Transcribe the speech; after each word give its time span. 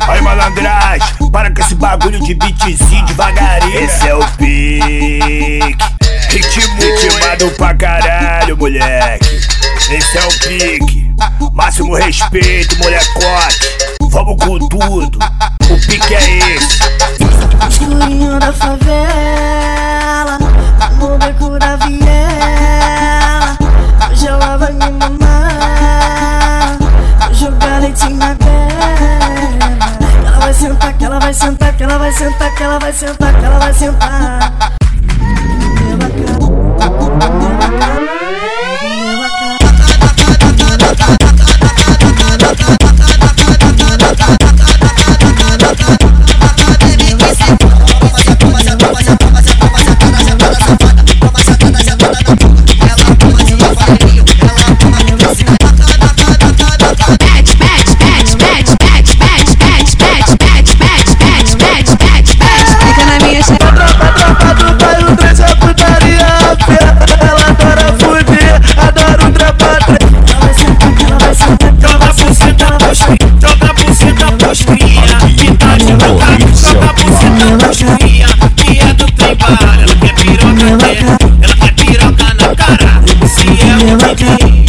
Aí 0.00 0.20
malandragem, 0.20 1.30
para 1.32 1.50
com 1.50 1.60
esse 1.62 1.74
bagulho 1.74 2.22
de 2.22 2.34
beatzinho 2.34 3.04
devagarinho. 3.06 3.80
Esse 3.80 4.08
é 4.08 4.14
o 4.14 4.24
pique. 4.32 5.76
Ritmo, 6.30 6.76
ritmado 6.76 7.50
pra 7.52 7.74
caralho, 7.74 8.56
moleque. 8.56 9.40
Esse 9.90 10.18
é 10.18 10.24
o 10.24 10.38
pique. 10.38 11.10
Máximo 11.52 11.94
respeito, 11.94 12.78
molecote. 12.78 13.76
Vamos 14.10 14.44
com 14.44 14.58
tudo. 14.68 15.18
O 15.70 15.86
pique 15.86 16.14
é 16.14 16.25
vai 32.06 32.12
sentar, 32.12 32.54
que 32.54 32.62
ela 32.62 32.78
vai 32.78 32.92
sentar, 32.92 33.34
que 33.34 33.44
ela 33.44 33.58
vai 33.58 33.74
sentar. 33.74 34.54
Pela 35.76 36.08
cara, 37.80 38.25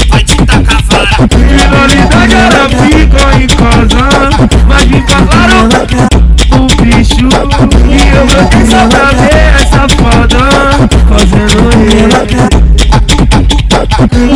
vai 0.09 0.23
te 0.23 0.35
tacar 0.37 0.81
vara. 0.89 1.07
Finalidade 1.29 2.35
ela 2.35 2.67
fica 2.69 3.23
Mas 4.67 4.85
me 4.87 5.01
falaram 5.07 5.69
o 6.51 6.65
bicho 6.81 7.27
E 7.87 7.91
eu 8.15 8.25
brotei 8.25 8.65
só 8.65 8.81
pra 8.87 9.07
ver 9.13 9.45
essa 9.55 9.83
foda 9.95 10.41
Fazendo 11.07 11.61
rei 11.77 12.07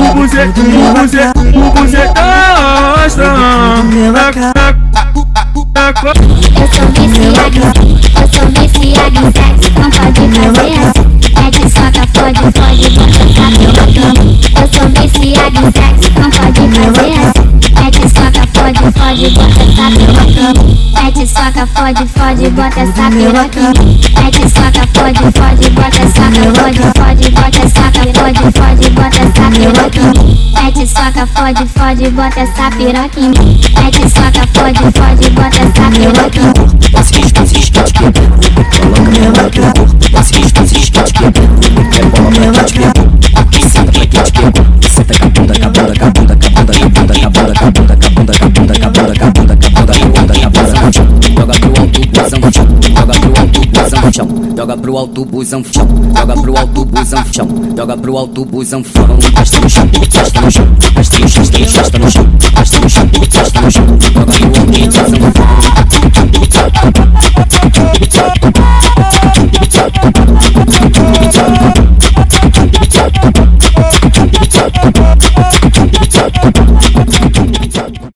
O 0.02 0.14
bucet, 0.14 0.54
o 0.60 0.62
bucet, 0.94 1.32
o 1.56 1.72
bucetão 1.72 2.22
Pela 3.92 4.26
cara. 4.34 4.72
Eu 5.94 6.68
sou 6.68 6.88
viciado, 6.94 7.62
eu 8.20 8.28
sou 8.28 8.46
viciado 8.50 9.18
em 9.18 9.30
sexo, 9.32 9.70
não 9.80 9.90
pode 9.90 10.22
fazer 10.40 10.78
assim. 10.88 11.10
É 11.36 11.52
que 11.52 11.66
soca, 11.70 12.04
fode, 12.14 12.40
bota 12.42 12.52
saco 12.52 13.11
Eu 14.62 14.68
sou 14.68 14.88
viciado 14.90 15.58
em 15.58 15.72
sexo, 15.72 16.12
não 16.20 16.30
pode 16.30 16.62
fazer 16.70 17.14
assim. 17.20 17.52
Que 18.02 18.08
soca, 18.08 18.42
fode, 18.56 18.82
fode, 18.98 19.30
bota 19.30 19.64
saco 19.76 20.02
É 20.98 21.12
que 21.12 21.28
soca, 21.28 21.68
fode, 21.68 22.08
fode, 22.08 22.50
bota 22.50 22.86
saco 22.88 23.22
É 24.18 24.32
que 24.32 24.50
soca, 24.50 24.84
fode, 24.96 25.22
fode, 25.38 25.70
bota 25.70 26.04
saco 26.08 26.42
Fode, 26.58 26.82
fode, 26.98 27.30
bota 27.30 27.64
saco 27.70 28.02
Fode, 28.18 28.42
fode, 28.58 28.90
bota 28.90 29.24
saco 29.36 29.62
É 30.58 30.72
que 30.72 30.88
soca, 30.88 31.24
fode, 31.28 31.66
fode, 31.68 32.10
bota 32.10 32.40
essa 32.40 32.72
piroca 32.72 33.22
É 33.78 33.92
que 33.92 34.10
soca, 34.10 34.44
fode, 34.56 34.84
fode, 34.98 35.30
bota 35.30 35.60
essa 35.62 35.86
piroca 35.92 36.41
Joga 54.62 54.78
pro 54.78 54.96
alto, 54.96 55.26
busão, 55.26 55.64
chão. 55.64 55.88
Joga 56.16 56.40
pro 56.40 56.56
alto, 56.56 56.86
busão, 56.86 57.26
chão. 57.34 57.48
Joga 57.76 57.98
pro 57.98 58.16
alto, 58.16 58.46
busão, 58.46 58.84
chão. 58.84 59.18
Encosta 59.28 59.60
no 59.60 59.68
chão, 59.68 59.86
encosta 59.86 60.42
no 60.42 60.52
chão, 60.52 60.68
encosta 60.92 61.20
no 61.20 61.30
chão, 61.30 61.44
encosta 61.44 61.98
no 61.98 62.12
chão, 62.12 62.31